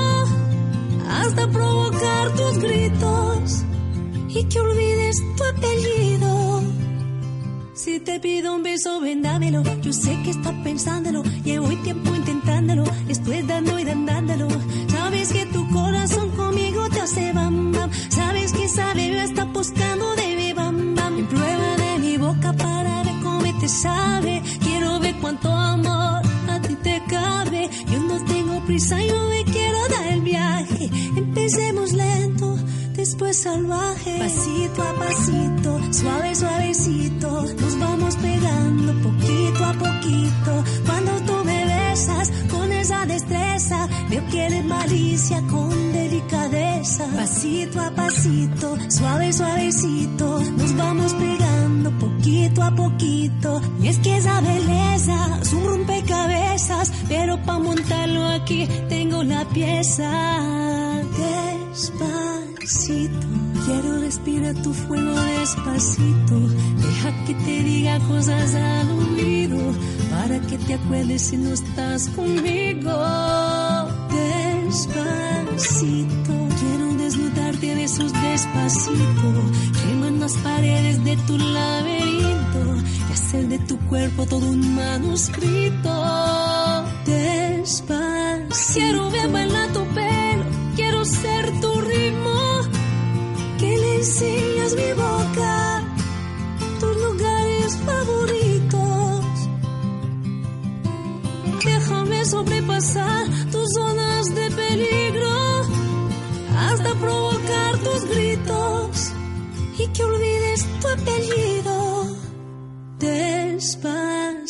hasta 1.07 1.47
provocar 1.47 2.35
tus 2.35 2.57
gritos 2.57 3.63
y 4.29 4.43
que 4.45 4.59
olvides 4.59 5.15
tu 5.37 5.43
apellido. 5.43 6.63
Si 7.75 7.99
te 7.99 8.19
pido 8.19 8.55
un 8.55 8.63
beso, 8.63 8.99
ven 8.99 9.21
dámelo. 9.21 9.61
Yo 9.81 9.93
sé 9.93 10.11
que 10.23 10.31
estás 10.31 10.55
pensándolo. 10.63 11.21
Llevo 11.43 11.67
tiempo 11.83 12.15
intentándolo. 12.15 12.83
Estoy 13.07 13.43
dando 13.43 13.77
y 13.77 13.83
dándolo. 13.83 14.47
Con 45.49 45.91
delicadeza. 45.91 47.05
Pasito 47.15 47.81
a 47.81 47.91
pasito, 47.91 48.77
suave, 48.89 49.33
suavecito, 49.33 50.39
nos 50.57 50.75
vamos 50.77 51.13
pegando 51.13 51.91
poquito 51.99 52.63
a 52.63 52.71
poquito. 52.73 53.61
Y 53.81 53.89
es 53.89 53.99
que 53.99 54.17
esa 54.17 54.39
belleza 54.41 55.39
es 55.41 55.53
un 55.53 55.65
rompecabezas, 55.65 56.91
pero 57.09 57.37
para 57.43 57.59
montarlo 57.59 58.25
aquí 58.27 58.67
tengo 58.87 59.23
la 59.23 59.43
pieza. 59.49 61.01
Despacito, 61.73 63.27
quiero 63.65 63.99
respirar 63.99 64.55
tu 64.61 64.73
fuego 64.73 65.11
despacito. 65.11 66.39
Deja 66.77 67.25
que 67.25 67.33
te 67.33 67.63
diga 67.63 67.99
cosas 67.99 68.55
al 68.55 68.91
oído 68.91 69.73
para 70.09 70.39
que 70.39 70.57
te 70.57 70.75
acuerdes 70.75 71.21
si 71.21 71.37
no 71.37 71.51
estás 71.53 72.07
conmigo. 72.09 72.91
Despacito, 74.67 76.33
quiero 76.59 76.93
desnudarte 76.97 77.73
besos 77.73 78.11
despacito. 78.11 79.29
Queman 79.81 80.19
las 80.19 80.33
paredes 80.39 81.01
de 81.05 81.15
tu 81.25 81.37
laberinto 81.37 82.75
y 83.09 83.13
hacer 83.13 83.47
de 83.47 83.59
tu 83.59 83.79
cuerpo 83.87 84.25
todo 84.25 84.45
un 84.45 84.75
manuscrito. 84.75 85.89
Despacito, 87.05 88.73
quiero 88.73 89.09
ver 89.09 89.29
bailar 89.29 89.71
tu 89.71 89.85
pelo, 89.95 90.43
quiero 90.75 91.05
ser 91.05 91.61
tu 91.61 91.71
ritmo. 91.79 92.37
Que 93.59 93.77
le 93.77 93.95
enseñas 93.95 94.75
mi 94.75 94.91
boca, 94.91 95.16
olvides 110.57 110.79
tu 110.79 110.87
apellido. 110.87 112.17
Despacito. 112.99 114.41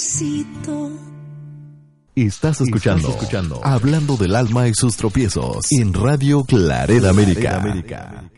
Estás 2.16 2.62
escuchando, 2.62 3.10
escuchando 3.10 3.60
Hablando 3.64 4.18
del 4.18 4.36
alma 4.36 4.68
y 4.68 4.74
sus 4.74 4.98
tropiezos 4.98 5.72
en 5.72 5.94
Radio 5.94 6.44
Claret 6.44 7.06
América. 7.06 8.32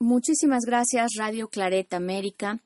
Muchísimas 0.00 0.64
gracias 0.64 1.12
Radio 1.18 1.48
Claret 1.48 1.92
América 1.92 2.60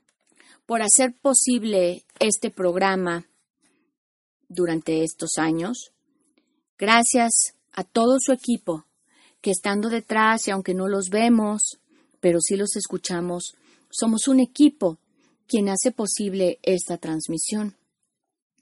por 0.66 0.82
hacer 0.82 1.16
posible 1.20 2.04
este 2.20 2.50
programa 2.50 3.26
durante 4.48 5.02
estos 5.02 5.38
años. 5.38 5.92
Gracias 6.78 7.54
a 7.72 7.82
todo 7.84 8.18
su 8.20 8.32
equipo 8.32 8.84
que 9.40 9.50
estando 9.50 9.88
detrás 9.88 10.46
y 10.46 10.52
aunque 10.52 10.74
no 10.74 10.86
los 10.88 11.08
vemos, 11.10 11.80
pero 12.20 12.38
sí 12.40 12.56
los 12.56 12.76
escuchamos, 12.76 13.56
somos 13.90 14.28
un 14.28 14.40
equipo 14.40 14.98
quien 15.46 15.68
hace 15.68 15.92
posible 15.92 16.58
esta 16.62 16.98
transmisión. 16.98 17.76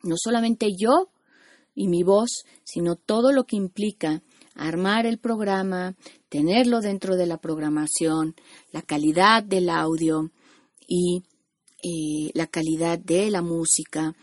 No 0.02 0.14
solamente 0.18 0.68
yo 0.78 1.10
y 1.74 1.88
mi 1.88 2.02
voz, 2.02 2.44
sino 2.64 2.96
todo 2.96 3.32
lo 3.32 3.44
que 3.44 3.56
implica 3.56 4.22
armar 4.54 5.04
el 5.04 5.18
programa, 5.18 5.94
tenerlo 6.28 6.80
dentro 6.80 7.16
de 7.16 7.26
la 7.26 7.38
programación, 7.38 8.34
la 8.72 8.82
calidad 8.82 9.42
del 9.42 9.68
audio 9.68 10.30
y 10.86 11.24
eh, 11.82 12.30
la 12.34 12.46
calidad 12.46 12.98
de 12.98 13.30
la 13.30 13.42
música. 13.42 14.14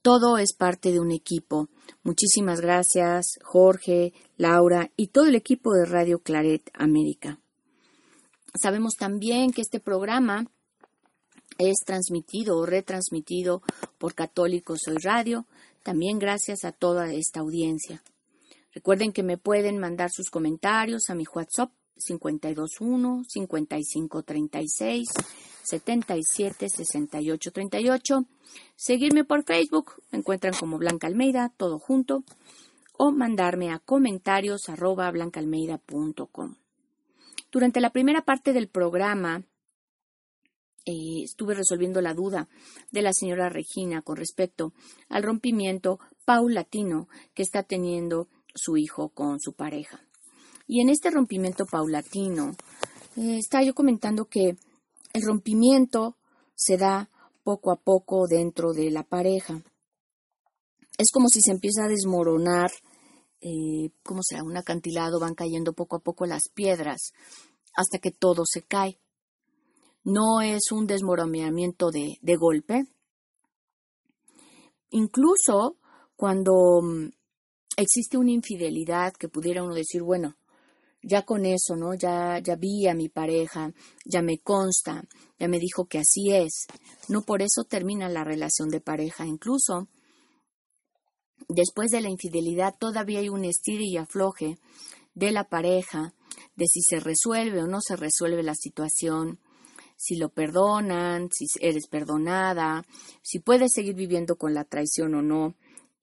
Todo 0.00 0.38
es 0.38 0.54
parte 0.54 0.90
de 0.90 1.00
un 1.00 1.12
equipo. 1.12 1.68
Muchísimas 2.02 2.60
gracias, 2.60 3.38
Jorge, 3.42 4.12
Laura 4.36 4.90
y 4.96 5.08
todo 5.08 5.26
el 5.26 5.34
equipo 5.34 5.72
de 5.74 5.84
Radio 5.84 6.20
Claret 6.20 6.70
América. 6.74 7.41
Sabemos 8.54 8.94
también 8.96 9.50
que 9.50 9.62
este 9.62 9.80
programa 9.80 10.46
es 11.58 11.78
transmitido 11.86 12.58
o 12.58 12.66
retransmitido 12.66 13.62
por 13.98 14.14
Católicos 14.14 14.80
Soy 14.84 14.96
Radio, 14.98 15.46
también 15.82 16.18
gracias 16.18 16.64
a 16.64 16.72
toda 16.72 17.12
esta 17.12 17.40
audiencia. 17.40 18.02
Recuerden 18.74 19.12
que 19.12 19.22
me 19.22 19.38
pueden 19.38 19.78
mandar 19.78 20.10
sus 20.10 20.30
comentarios 20.30 21.08
a 21.08 21.14
mi 21.14 21.24
WhatsApp 21.32 21.72
521 22.04 23.24
5536 23.28 25.08
77 25.62 26.68
68 26.68 27.52
38. 27.52 28.26
Seguirme 28.76 29.24
por 29.24 29.44
Facebook, 29.44 29.92
me 30.10 30.18
encuentran 30.18 30.54
como 30.58 30.78
Blanca 30.78 31.06
Almeida, 31.06 31.52
todo 31.56 31.78
junto, 31.78 32.24
o 32.98 33.12
mandarme 33.12 33.70
a 33.70 33.78
comentarios 33.78 34.68
arroba 34.68 35.10
blancaalmeida.com. 35.10 36.61
Durante 37.52 37.82
la 37.82 37.90
primera 37.90 38.22
parte 38.22 38.54
del 38.54 38.68
programa 38.68 39.44
eh, 40.86 41.22
estuve 41.22 41.54
resolviendo 41.54 42.00
la 42.00 42.14
duda 42.14 42.48
de 42.90 43.02
la 43.02 43.12
señora 43.12 43.50
Regina 43.50 44.00
con 44.00 44.16
respecto 44.16 44.72
al 45.10 45.22
rompimiento 45.22 46.00
paulatino 46.24 47.08
que 47.34 47.42
está 47.42 47.62
teniendo 47.62 48.28
su 48.54 48.78
hijo 48.78 49.10
con 49.10 49.38
su 49.38 49.52
pareja. 49.52 50.00
Y 50.66 50.80
en 50.80 50.88
este 50.88 51.10
rompimiento 51.10 51.66
paulatino, 51.66 52.56
eh, 53.16 53.36
estaba 53.38 53.62
yo 53.62 53.74
comentando 53.74 54.24
que 54.24 54.56
el 55.12 55.22
rompimiento 55.22 56.16
se 56.54 56.78
da 56.78 57.10
poco 57.42 57.70
a 57.70 57.76
poco 57.76 58.26
dentro 58.26 58.72
de 58.72 58.90
la 58.90 59.02
pareja. 59.02 59.62
Es 60.96 61.10
como 61.12 61.28
si 61.28 61.42
se 61.42 61.50
empieza 61.50 61.84
a 61.84 61.88
desmoronar, 61.88 62.70
eh, 63.42 63.90
como 64.02 64.22
será 64.22 64.44
un 64.44 64.56
acantilado, 64.56 65.18
van 65.18 65.34
cayendo 65.34 65.72
poco 65.72 65.96
a 65.96 66.00
poco 66.00 66.26
las 66.26 66.42
piedras 66.54 67.12
hasta 67.74 67.98
que 67.98 68.12
todo 68.12 68.44
se 68.46 68.62
cae. 68.62 69.00
No 70.04 70.40
es 70.40 70.70
un 70.70 70.86
desmoronamiento 70.86 71.90
de, 71.90 72.18
de 72.20 72.36
golpe. 72.36 72.84
Incluso 74.90 75.76
cuando 76.16 76.80
mm, 76.82 77.10
existe 77.76 78.16
una 78.16 78.30
infidelidad 78.30 79.12
que 79.14 79.28
pudiera 79.28 79.62
uno 79.62 79.74
decir, 79.74 80.02
bueno, 80.02 80.36
ya 81.02 81.22
con 81.22 81.44
eso, 81.44 81.74
¿no? 81.76 81.94
Ya, 81.94 82.38
ya 82.38 82.54
vi 82.56 82.86
a 82.86 82.94
mi 82.94 83.08
pareja, 83.08 83.72
ya 84.04 84.22
me 84.22 84.38
consta, 84.38 85.04
ya 85.38 85.48
me 85.48 85.58
dijo 85.58 85.86
que 85.86 85.98
así 85.98 86.30
es. 86.30 86.66
No 87.08 87.22
por 87.22 87.42
eso 87.42 87.64
termina 87.64 88.08
la 88.08 88.22
relación 88.22 88.68
de 88.68 88.80
pareja. 88.80 89.26
Incluso 89.26 89.88
después 91.48 91.90
de 91.90 92.00
la 92.00 92.10
infidelidad 92.10 92.74
todavía 92.78 93.20
hay 93.20 93.28
un 93.28 93.44
estire 93.44 93.84
y 93.84 93.96
afloje 93.96 94.58
de 95.14 95.32
la 95.32 95.48
pareja, 95.48 96.14
de 96.56 96.66
si 96.66 96.80
se 96.82 97.00
resuelve 97.00 97.62
o 97.62 97.66
no 97.66 97.80
se 97.80 97.96
resuelve 97.96 98.42
la 98.42 98.54
situación, 98.54 99.38
si 99.96 100.16
lo 100.16 100.30
perdonan, 100.30 101.28
si 101.30 101.46
eres 101.60 101.86
perdonada, 101.86 102.84
si 103.22 103.38
puedes 103.38 103.72
seguir 103.72 103.94
viviendo 103.94 104.36
con 104.36 104.54
la 104.54 104.64
traición 104.64 105.14
o 105.14 105.22
no 105.22 105.54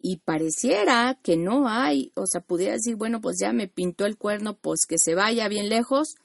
y 0.02 0.18
pareciera 0.18 1.20
que 1.22 1.36
no 1.36 1.68
hay, 1.68 2.12
o 2.16 2.26
sea, 2.26 2.42
pudiera 2.42 2.74
decir, 2.74 2.96
bueno, 2.96 3.20
pues 3.20 3.38
ya 3.40 3.52
me 3.52 3.68
pintó 3.68 4.06
el 4.06 4.18
cuerno, 4.18 4.58
pues 4.58 4.86
que 4.88 4.96
se 4.98 5.14
vaya 5.14 5.48
bien 5.50 5.68
lejos, 5.68 6.16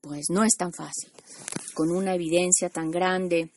pues 0.00 0.26
no 0.28 0.42
es 0.42 0.56
tan 0.56 0.72
fácil. 0.72 1.12
Con 1.74 1.90
una 1.90 2.14
evidencia 2.14 2.68
tan 2.68 2.90
grande, 2.90 3.52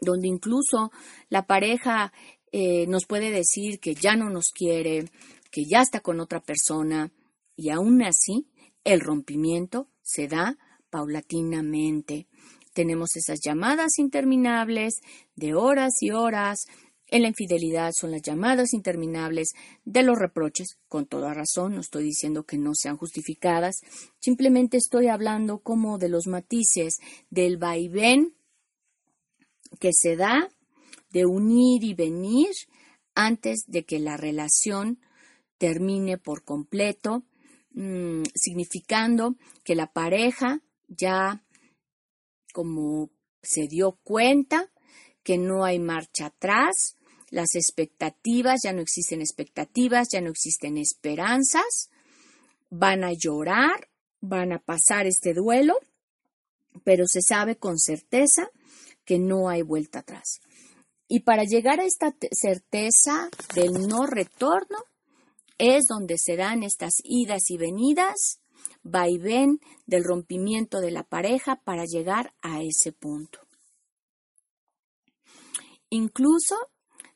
donde 0.00 0.28
incluso 0.28 0.90
la 1.28 1.46
pareja 1.46 2.12
eh, 2.52 2.86
nos 2.86 3.06
puede 3.06 3.30
decir 3.30 3.80
que 3.80 3.94
ya 3.94 4.14
no 4.14 4.30
nos 4.30 4.50
quiere, 4.50 5.10
que 5.50 5.64
ya 5.64 5.80
está 5.80 6.00
con 6.00 6.20
otra 6.20 6.40
persona, 6.40 7.10
y 7.56 7.70
aún 7.70 8.02
así 8.02 8.46
el 8.84 9.00
rompimiento 9.00 9.88
se 10.02 10.28
da 10.28 10.58
paulatinamente. 10.90 12.26
Tenemos 12.72 13.16
esas 13.16 13.40
llamadas 13.40 13.98
interminables 13.98 15.00
de 15.34 15.54
horas 15.54 15.94
y 16.00 16.10
horas 16.10 16.66
en 17.12 17.22
la 17.22 17.28
infidelidad 17.28 17.92
son 17.94 18.10
las 18.10 18.22
llamadas 18.22 18.72
interminables 18.72 19.50
de 19.84 20.02
los 20.02 20.18
reproches, 20.18 20.78
con 20.88 21.04
toda 21.04 21.34
razón, 21.34 21.74
no 21.74 21.82
estoy 21.82 22.04
diciendo 22.04 22.44
que 22.44 22.56
no 22.56 22.72
sean 22.74 22.96
justificadas, 22.96 23.82
simplemente 24.18 24.78
estoy 24.78 25.08
hablando 25.08 25.58
como 25.58 25.98
de 25.98 26.08
los 26.08 26.26
matices 26.26 27.00
del 27.28 27.58
vaivén 27.58 28.34
que 29.78 29.90
se 29.92 30.16
da 30.16 30.48
de 31.12 31.26
unir 31.26 31.84
y 31.84 31.94
venir 31.94 32.50
antes 33.14 33.64
de 33.66 33.84
que 33.84 33.98
la 33.98 34.16
relación 34.16 34.98
termine 35.58 36.18
por 36.18 36.44
completo, 36.44 37.24
mm, 37.72 38.22
significando 38.34 39.36
que 39.64 39.74
la 39.74 39.92
pareja 39.92 40.60
ya 40.88 41.44
como 42.52 43.10
se 43.42 43.66
dio 43.68 43.98
cuenta 44.02 44.70
que 45.22 45.38
no 45.38 45.64
hay 45.64 45.78
marcha 45.78 46.26
atrás, 46.26 46.96
las 47.30 47.54
expectativas, 47.54 48.60
ya 48.62 48.72
no 48.72 48.82
existen 48.82 49.20
expectativas, 49.20 50.08
ya 50.12 50.20
no 50.20 50.30
existen 50.30 50.76
esperanzas, 50.76 51.90
van 52.68 53.04
a 53.04 53.12
llorar, 53.12 53.88
van 54.20 54.52
a 54.52 54.58
pasar 54.58 55.06
este 55.06 55.32
duelo, 55.32 55.78
pero 56.84 57.04
se 57.06 57.20
sabe 57.22 57.56
con 57.56 57.78
certeza 57.78 58.50
que 59.04 59.18
no 59.18 59.48
hay 59.48 59.62
vuelta 59.62 60.00
atrás. 60.00 60.40
Y 61.08 61.20
para 61.20 61.44
llegar 61.44 61.80
a 61.80 61.84
esta 61.84 62.14
certeza 62.30 63.28
del 63.54 63.86
no 63.86 64.06
retorno 64.06 64.78
es 65.58 65.84
donde 65.86 66.16
serán 66.18 66.62
estas 66.62 66.94
idas 67.04 67.50
y 67.50 67.58
venidas, 67.58 68.40
va 68.84 69.08
y 69.08 69.18
ven 69.18 69.60
del 69.86 70.04
rompimiento 70.04 70.80
de 70.80 70.90
la 70.90 71.02
pareja 71.02 71.56
para 71.56 71.84
llegar 71.84 72.32
a 72.40 72.62
ese 72.62 72.92
punto. 72.92 73.40
Incluso 75.90 76.56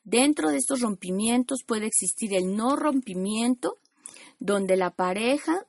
Dentro 0.07 0.51
de 0.51 0.59
estos 0.59 0.83
rompimientos 0.83 1.64
puede 1.66 1.87
existir 1.87 2.33
el 2.33 2.55
no 2.55 2.77
rompimiento, 2.77 3.77
donde 4.38 4.77
la 4.77 4.90
pareja 4.90 5.66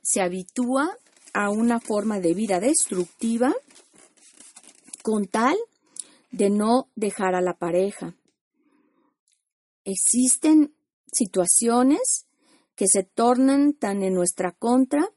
se 0.00 0.22
habitúa 0.22 0.96
a 1.34 1.50
una 1.50 1.80
forma 1.80 2.18
de 2.18 2.32
vida 2.32 2.60
destructiva 2.60 3.54
con 5.02 5.26
tal 5.26 5.54
de 6.34 6.50
no 6.50 6.90
dejar 6.96 7.36
a 7.36 7.40
la 7.40 7.54
pareja. 7.54 8.16
Existen 9.84 10.74
situaciones 11.06 12.26
que 12.74 12.86
se 12.88 13.04
tornan 13.04 13.72
tan 13.72 14.02
en 14.02 14.14
nuestra 14.14 14.50
contra 14.50 15.08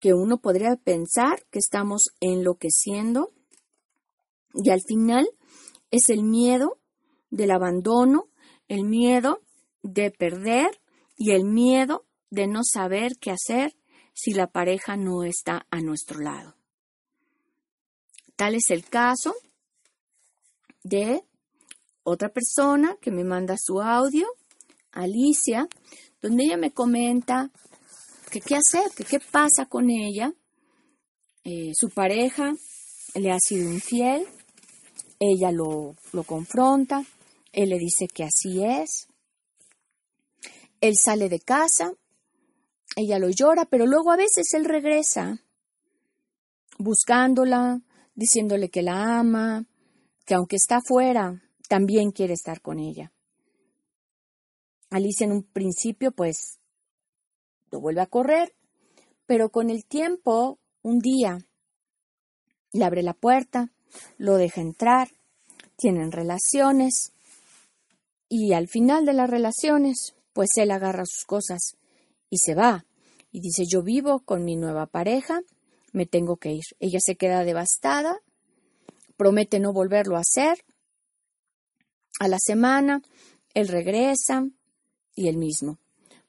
que 0.00 0.14
uno 0.14 0.38
podría 0.38 0.76
pensar 0.76 1.44
que 1.50 1.58
estamos 1.58 2.04
enloqueciendo 2.20 3.32
y 4.54 4.70
al 4.70 4.80
final 4.80 5.28
es 5.90 6.08
el 6.08 6.22
miedo 6.22 6.78
del 7.28 7.50
abandono, 7.50 8.30
el 8.68 8.84
miedo 8.84 9.42
de 9.82 10.10
perder 10.10 10.80
y 11.18 11.32
el 11.32 11.44
miedo 11.44 12.06
de 12.30 12.46
no 12.46 12.60
saber 12.64 13.18
qué 13.20 13.30
hacer 13.30 13.76
si 14.14 14.32
la 14.32 14.46
pareja 14.46 14.96
no 14.96 15.22
está 15.22 15.66
a 15.70 15.80
nuestro 15.80 16.20
lado. 16.20 16.56
Tal 18.36 18.54
es 18.54 18.70
el 18.70 18.88
caso 18.88 19.34
de 20.84 21.24
otra 22.04 22.28
persona 22.28 22.96
que 23.00 23.10
me 23.10 23.24
manda 23.24 23.56
su 23.58 23.80
audio, 23.80 24.26
Alicia, 24.92 25.66
donde 26.22 26.44
ella 26.44 26.56
me 26.56 26.70
comenta 26.70 27.50
que 28.30 28.40
qué 28.40 28.56
hacer, 28.56 28.90
que 28.94 29.04
qué 29.04 29.18
pasa 29.18 29.66
con 29.66 29.90
ella. 29.90 30.32
Eh, 31.42 31.72
su 31.74 31.90
pareja 31.90 32.54
le 33.14 33.32
ha 33.32 33.38
sido 33.38 33.70
infiel, 33.70 34.26
ella 35.18 35.50
lo, 35.50 35.96
lo 36.12 36.22
confronta, 36.24 37.04
él 37.52 37.70
le 37.70 37.78
dice 37.78 38.06
que 38.06 38.24
así 38.24 38.62
es. 38.62 39.08
Él 40.80 40.94
sale 41.02 41.28
de 41.28 41.40
casa, 41.40 41.92
ella 42.96 43.18
lo 43.18 43.30
llora, 43.30 43.64
pero 43.64 43.86
luego 43.86 44.12
a 44.12 44.16
veces 44.16 44.52
él 44.52 44.64
regresa 44.64 45.40
buscándola, 46.78 47.80
diciéndole 48.14 48.68
que 48.68 48.82
la 48.82 49.18
ama, 49.18 49.66
que 50.24 50.34
aunque 50.34 50.56
está 50.56 50.80
fuera, 50.80 51.42
también 51.68 52.10
quiere 52.10 52.34
estar 52.34 52.60
con 52.60 52.78
ella. 52.78 53.12
Alicia 54.90 55.24
en 55.24 55.32
un 55.32 55.42
principio 55.42 56.12
pues 56.12 56.58
lo 57.70 57.80
vuelve 57.80 58.00
a 58.00 58.06
correr, 58.06 58.54
pero 59.26 59.50
con 59.50 59.70
el 59.70 59.84
tiempo, 59.84 60.58
un 60.82 60.98
día, 60.98 61.38
le 62.72 62.84
abre 62.84 63.02
la 63.02 63.14
puerta, 63.14 63.72
lo 64.18 64.36
deja 64.36 64.60
entrar, 64.60 65.08
tienen 65.76 66.12
relaciones, 66.12 67.14
y 68.28 68.52
al 68.52 68.68
final 68.68 69.04
de 69.04 69.12
las 69.12 69.30
relaciones, 69.30 70.14
pues 70.32 70.50
él 70.56 70.70
agarra 70.70 71.04
sus 71.06 71.24
cosas 71.24 71.76
y 72.30 72.38
se 72.38 72.54
va. 72.54 72.84
Y 73.30 73.40
dice, 73.40 73.64
yo 73.64 73.82
vivo 73.82 74.20
con 74.24 74.44
mi 74.44 74.56
nueva 74.56 74.86
pareja, 74.86 75.40
me 75.92 76.06
tengo 76.06 76.36
que 76.36 76.52
ir. 76.52 76.64
Ella 76.80 76.98
se 77.00 77.16
queda 77.16 77.44
devastada, 77.44 78.20
promete 79.16 79.60
no 79.60 79.72
volverlo 79.72 80.16
a 80.16 80.20
hacer. 80.20 80.64
A 82.20 82.28
la 82.28 82.38
semana, 82.38 83.02
él 83.54 83.68
regresa 83.68 84.46
y 85.14 85.28
él 85.28 85.36
mismo 85.36 85.78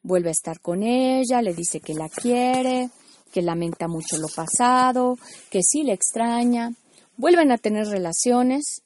vuelve 0.06 0.30
a 0.30 0.34
estar 0.34 0.62
con 0.62 0.84
ella, 0.84 1.42
le 1.42 1.54
dice 1.54 1.80
que 1.80 1.96
la 1.96 2.10
quiere, 2.10 2.90
que 3.32 3.42
lamenta 3.42 3.88
mucho 3.88 4.18
lo 4.18 4.28
pasado, 4.28 5.18
que 5.50 5.64
sí 5.64 5.84
le 5.84 5.94
extraña. 5.94 6.72
Vuelven 7.18 7.52
a 7.52 7.58
tener 7.58 7.88
relaciones 7.88 8.84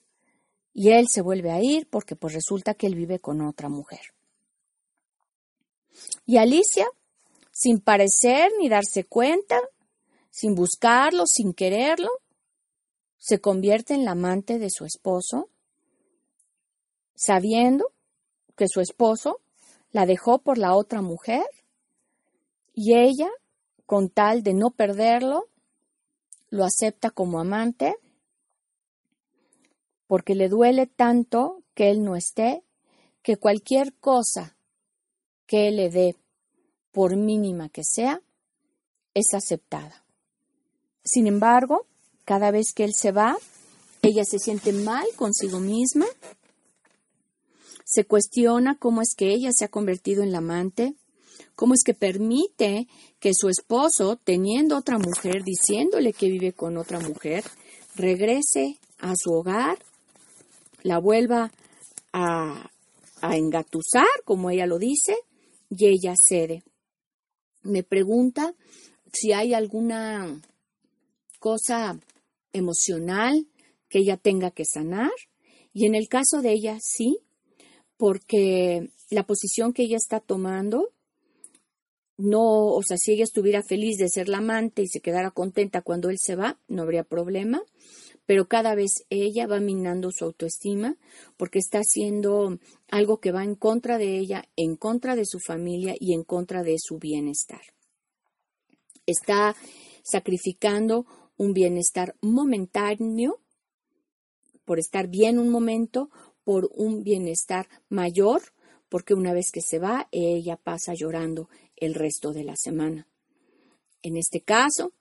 y 0.73 0.91
él 0.91 1.07
se 1.09 1.21
vuelve 1.21 1.51
a 1.51 1.61
ir 1.61 1.87
porque 1.89 2.15
pues 2.15 2.33
resulta 2.33 2.73
que 2.73 2.87
él 2.87 2.95
vive 2.95 3.19
con 3.19 3.41
otra 3.41 3.67
mujer. 3.67 3.99
Y 6.25 6.37
Alicia, 6.37 6.87
sin 7.51 7.81
parecer 7.81 8.51
ni 8.57 8.69
darse 8.69 9.03
cuenta, 9.03 9.59
sin 10.29 10.55
buscarlo, 10.55 11.25
sin 11.27 11.53
quererlo, 11.53 12.09
se 13.19 13.39
convierte 13.39 13.93
en 13.93 14.05
la 14.05 14.11
amante 14.11 14.57
de 14.57 14.71
su 14.71 14.85
esposo, 14.85 15.49
sabiendo 17.15 17.91
que 18.55 18.67
su 18.67 18.81
esposo 18.81 19.41
la 19.91 20.05
dejó 20.05 20.39
por 20.39 20.57
la 20.57 20.75
otra 20.75 21.01
mujer 21.01 21.45
y 22.73 22.97
ella, 22.97 23.29
con 23.85 24.09
tal 24.09 24.41
de 24.41 24.53
no 24.53 24.71
perderlo, 24.71 25.49
lo 26.49 26.63
acepta 26.63 27.11
como 27.11 27.39
amante 27.39 27.95
porque 30.09 30.33
le 30.33 30.49
duele 30.49 30.87
tanto 30.87 31.61
que 31.75 31.91
él 31.91 32.03
no 32.03 32.15
esté, 32.15 32.63
que 33.21 33.37
cualquier 33.37 33.93
cosa 33.93 34.57
que 35.45 35.67
él 35.67 35.75
le 35.75 35.91
dé, 35.91 36.15
por 36.91 37.15
mínima 37.15 37.69
que 37.69 37.83
sea, 37.83 38.19
es 39.13 39.35
aceptada. 39.35 40.03
Sin 41.03 41.27
embargo, 41.27 41.85
cada 42.29 42.51
vez 42.51 42.73
que 42.75 42.83
él 42.83 42.93
se 42.93 43.11
va, 43.11 43.39
ella 44.03 44.23
se 44.23 44.37
siente 44.37 44.71
mal 44.71 45.03
consigo 45.15 45.59
misma, 45.59 46.05
se 47.83 48.05
cuestiona 48.05 48.77
cómo 48.77 49.01
es 49.01 49.15
que 49.17 49.33
ella 49.33 49.49
se 49.51 49.65
ha 49.65 49.69
convertido 49.69 50.21
en 50.21 50.31
la 50.31 50.37
amante, 50.37 50.93
cómo 51.55 51.73
es 51.73 51.81
que 51.83 51.95
permite 51.95 52.87
que 53.19 53.33
su 53.33 53.49
esposo, 53.49 54.15
teniendo 54.23 54.77
otra 54.77 54.99
mujer, 54.99 55.43
diciéndole 55.43 56.13
que 56.13 56.29
vive 56.29 56.53
con 56.53 56.77
otra 56.77 56.99
mujer, 56.99 57.43
regrese 57.95 58.77
a 58.99 59.15
su 59.17 59.31
hogar 59.31 59.79
la 60.83 60.99
vuelva 60.99 61.51
a, 62.13 62.69
a 63.21 63.37
engatusar, 63.37 64.05
como 64.23 64.51
ella 64.51 64.67
lo 64.67 64.77
dice, 64.77 65.15
y 65.71 65.87
ella 65.87 66.13
cede. 66.15 66.61
Me 67.63 67.81
pregunta 67.81 68.53
si 69.11 69.33
hay 69.33 69.55
alguna 69.55 70.39
cosa 71.39 71.99
emocional 72.53 73.47
que 73.89 73.99
ella 73.99 74.17
tenga 74.17 74.51
que 74.51 74.65
sanar. 74.65 75.11
Y 75.73 75.85
en 75.85 75.95
el 75.95 76.07
caso 76.07 76.41
de 76.41 76.51
ella, 76.51 76.77
sí, 76.81 77.19
porque 77.97 78.89
la 79.09 79.25
posición 79.25 79.73
que 79.73 79.83
ella 79.83 79.97
está 79.97 80.19
tomando, 80.19 80.91
no, 82.17 82.67
o 82.67 82.81
sea, 82.83 82.97
si 82.97 83.13
ella 83.13 83.23
estuviera 83.23 83.63
feliz 83.63 83.97
de 83.97 84.09
ser 84.09 84.29
la 84.29 84.39
amante 84.39 84.81
y 84.81 84.87
se 84.87 85.01
quedara 85.01 85.31
contenta 85.31 85.81
cuando 85.81 86.09
él 86.09 86.17
se 86.19 86.35
va, 86.35 86.59
no 86.67 86.83
habría 86.83 87.03
problema 87.03 87.63
pero 88.29 88.47
cada 88.47 88.75
vez 88.75 89.07
ella 89.09 89.47
va 89.47 89.59
minando 89.59 90.11
su 90.11 90.23
autoestima 90.23 90.97
porque 91.35 91.57
está 91.57 91.79
haciendo 91.79 92.59
algo 92.91 93.19
que 93.19 93.31
va 93.31 93.43
en 93.43 93.55
contra 93.55 93.97
de 93.97 94.19
ella, 94.19 94.43
en 94.55 94.75
contra 94.75 95.15
de 95.15 95.25
su 95.25 95.39
familia 95.39 95.95
y 95.99 96.13
en 96.13 96.23
contra 96.23 96.61
de 96.61 96.75
su 96.77 96.99
bienestar. 96.99 97.61
Está 99.07 99.55
sacrificando 100.03 101.07
un 101.39 101.53
bienestar 101.53 102.15
momentáneo 102.21 103.39
por 104.65 104.77
estar 104.77 105.07
bien 105.07 105.39
un 105.39 105.49
momento, 105.49 106.11
por 106.43 106.69
un 106.75 107.01
bienestar 107.01 107.67
mayor, 107.87 108.41
porque 108.89 109.13
una 109.13 109.33
vez 109.33 109.49
que 109.51 109.61
se 109.61 109.79
va, 109.79 110.07
ella 110.11 110.57
pasa 110.57 110.93
llorando 110.93 111.49
el 111.77 111.95
resto 111.95 112.33
de 112.33 112.43
la 112.43 112.55
semana. 112.55 113.07
En 114.03 114.17
este 114.17 114.41
caso, 114.41 114.91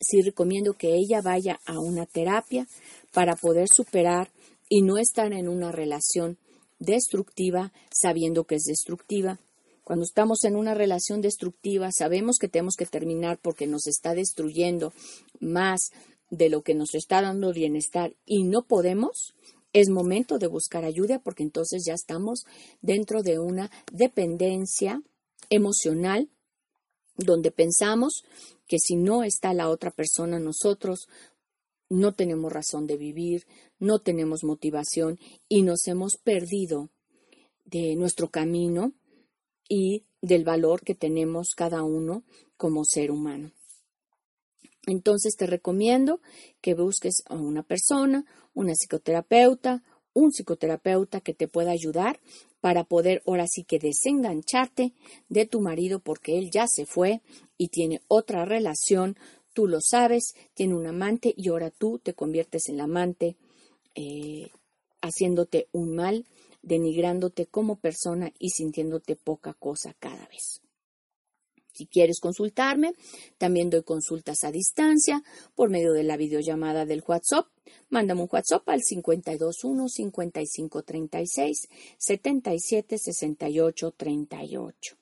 sí 0.00 0.22
recomiendo 0.22 0.74
que 0.74 0.94
ella 0.94 1.20
vaya 1.20 1.58
a 1.66 1.80
una 1.80 2.06
terapia 2.06 2.66
para 3.12 3.34
poder 3.34 3.66
superar 3.70 4.30
y 4.68 4.82
no 4.82 4.96
estar 4.96 5.32
en 5.32 5.48
una 5.48 5.72
relación 5.72 6.38
destructiva 6.78 7.72
sabiendo 7.90 8.44
que 8.44 8.56
es 8.56 8.64
destructiva. 8.64 9.40
Cuando 9.86 10.04
estamos 10.04 10.42
en 10.42 10.56
una 10.56 10.74
relación 10.74 11.20
destructiva 11.20 11.92
sabemos 11.92 12.38
que 12.40 12.48
tenemos 12.48 12.74
que 12.74 12.86
terminar 12.86 13.38
porque 13.40 13.68
nos 13.68 13.86
está 13.86 14.14
destruyendo 14.14 14.92
más 15.38 15.92
de 16.28 16.48
lo 16.48 16.62
que 16.62 16.74
nos 16.74 16.96
está 16.96 17.22
dando 17.22 17.52
bienestar 17.52 18.16
y 18.24 18.42
no 18.42 18.66
podemos, 18.66 19.36
es 19.72 19.88
momento 19.88 20.38
de 20.38 20.48
buscar 20.48 20.84
ayuda 20.84 21.20
porque 21.20 21.44
entonces 21.44 21.84
ya 21.86 21.94
estamos 21.94 22.46
dentro 22.82 23.22
de 23.22 23.38
una 23.38 23.70
dependencia 23.92 25.04
emocional 25.50 26.30
donde 27.16 27.52
pensamos 27.52 28.24
que 28.66 28.80
si 28.80 28.96
no 28.96 29.22
está 29.22 29.54
la 29.54 29.68
otra 29.68 29.92
persona, 29.92 30.40
nosotros 30.40 31.06
no 31.88 32.12
tenemos 32.12 32.52
razón 32.52 32.88
de 32.88 32.96
vivir, 32.96 33.46
no 33.78 34.00
tenemos 34.00 34.42
motivación 34.42 35.20
y 35.48 35.62
nos 35.62 35.86
hemos 35.86 36.16
perdido 36.16 36.90
de 37.64 37.94
nuestro 37.94 38.30
camino 38.32 38.92
y 39.68 40.04
del 40.22 40.44
valor 40.44 40.82
que 40.82 40.94
tenemos 40.94 41.54
cada 41.54 41.82
uno 41.82 42.24
como 42.56 42.84
ser 42.84 43.10
humano. 43.10 43.52
Entonces 44.86 45.36
te 45.36 45.46
recomiendo 45.46 46.20
que 46.60 46.74
busques 46.74 47.22
a 47.26 47.34
una 47.34 47.62
persona, 47.62 48.24
una 48.54 48.72
psicoterapeuta, 48.74 49.82
un 50.14 50.30
psicoterapeuta 50.30 51.20
que 51.20 51.34
te 51.34 51.48
pueda 51.48 51.72
ayudar 51.72 52.20
para 52.60 52.84
poder 52.84 53.22
ahora 53.26 53.46
sí 53.46 53.64
que 53.64 53.78
desengancharte 53.78 54.94
de 55.28 55.46
tu 55.46 55.60
marido 55.60 55.98
porque 56.00 56.38
él 56.38 56.50
ya 56.50 56.66
se 56.68 56.86
fue 56.86 57.20
y 57.58 57.68
tiene 57.68 58.00
otra 58.08 58.44
relación, 58.44 59.16
tú 59.52 59.66
lo 59.66 59.80
sabes, 59.80 60.34
tiene 60.54 60.74
un 60.74 60.86
amante 60.86 61.34
y 61.36 61.48
ahora 61.48 61.70
tú 61.70 61.98
te 61.98 62.14
conviertes 62.14 62.68
en 62.68 62.78
la 62.78 62.84
amante, 62.84 63.36
eh, 63.94 64.50
haciéndote 65.00 65.68
un 65.72 65.94
mal, 65.94 66.26
denigrándote 66.66 67.46
como 67.46 67.76
persona 67.76 68.32
y 68.38 68.50
sintiéndote 68.50 69.16
poca 69.16 69.54
cosa 69.54 69.94
cada 69.98 70.26
vez. 70.26 70.60
Si 71.72 71.86
quieres 71.86 72.20
consultarme, 72.20 72.94
también 73.38 73.70
doy 73.70 73.82
consultas 73.82 74.44
a 74.44 74.50
distancia 74.50 75.22
por 75.54 75.70
medio 75.70 75.92
de 75.92 76.04
la 76.04 76.16
videollamada 76.16 76.86
del 76.86 77.04
WhatsApp. 77.06 77.46
Mándame 77.90 78.22
un 78.22 78.28
WhatsApp 78.32 78.68
al 78.68 78.80
521 78.82 79.88
5536 79.88 81.68
77 81.98 82.98
68 82.98 83.94
38. 83.96 84.96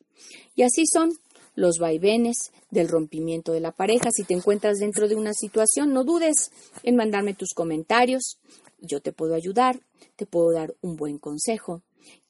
Y 0.57 0.63
así 0.63 0.85
son 0.87 1.13
los 1.55 1.79
vaivenes 1.79 2.53
del 2.71 2.89
rompimiento 2.89 3.53
de 3.53 3.61
la 3.61 3.71
pareja. 3.71 4.11
Si 4.11 4.25
te 4.25 4.35
encuentras 4.35 4.79
dentro 4.79 5.09
de 5.09 5.15
una 5.15 5.33
situación, 5.33 5.93
no 5.93 6.03
dudes 6.03 6.51
en 6.83 6.97
mandarme 6.97 7.35
tus 7.35 7.55
comentarios. 7.55 8.39
Yo 8.87 9.01
te 9.01 9.13
puedo 9.13 9.35
ayudar, 9.35 9.81
te 10.17 10.27
puedo 10.27 10.53
dar 10.53 10.75
un 10.81 10.97
buen 10.97 11.19
consejo 11.19 11.83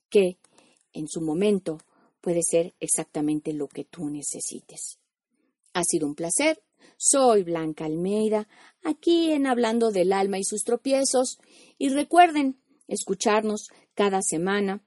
que 0.08 0.38
en 0.92 1.08
su 1.08 1.20
momento 1.20 1.78
puede 2.20 2.42
ser 2.42 2.74
exactamente 2.80 3.52
lo 3.52 3.68
que 3.68 3.84
tú 3.84 4.08
necesites. 4.08 4.98
Ha 5.72 5.82
sido 5.84 6.06
un 6.06 6.14
placer. 6.14 6.62
Soy 6.96 7.42
Blanca 7.42 7.86
Almeida, 7.86 8.46
aquí 8.82 9.32
en 9.32 9.46
Hablando 9.46 9.90
del 9.90 10.12
Alma 10.12 10.38
y 10.38 10.44
sus 10.44 10.62
tropiezos. 10.62 11.38
Y 11.78 11.88
recuerden 11.88 12.60
escucharnos 12.86 13.68
cada 13.94 14.20
semana 14.22 14.82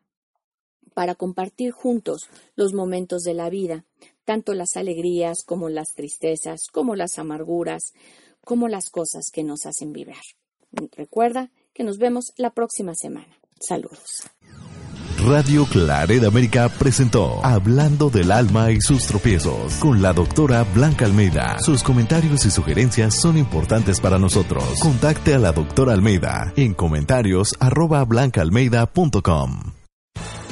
para 0.93 1.15
compartir 1.15 1.71
juntos 1.71 2.29
los 2.55 2.73
momentos 2.73 3.21
de 3.23 3.33
la 3.33 3.49
vida, 3.49 3.85
tanto 4.25 4.53
las 4.53 4.77
alegrías 4.77 5.43
como 5.45 5.69
las 5.69 5.93
tristezas, 5.93 6.61
como 6.71 6.95
las 6.95 7.19
amarguras, 7.19 7.93
como 8.43 8.67
las 8.67 8.89
cosas 8.89 9.29
que 9.31 9.43
nos 9.43 9.65
hacen 9.65 9.91
vibrar. 9.91 10.23
Recuerda 10.71 11.51
que 11.77 11.83
nos 11.83 11.99
vemos 11.99 12.33
la 12.37 12.49
próxima 12.49 12.93
semana. 12.95 13.37
Saludos. 13.59 14.23
Radio 15.23 15.65
Claret 15.65 16.23
América 16.23 16.69
presentó 16.69 17.43
Hablando 17.43 18.09
del 18.09 18.31
alma 18.31 18.71
y 18.71 18.81
sus 18.81 19.05
tropiezos 19.05 19.75
con 19.75 20.01
la 20.01 20.13
doctora 20.13 20.63
Blanca 20.63 21.05
Almeida. 21.05 21.57
Sus 21.59 21.83
comentarios 21.83 22.45
y 22.45 22.51
sugerencias 22.51 23.15
son 23.15 23.37
importantes 23.37 23.99
para 23.99 24.17
nosotros. 24.17 24.63
Contacte 24.81 25.33
a 25.33 25.39
la 25.39 25.51
doctora 25.51 25.93
Almeida 25.93 26.51
en 26.55 26.73
comentarios 26.73 27.55
arroba 27.59 28.03
blancaalmeida.com. 28.05 29.76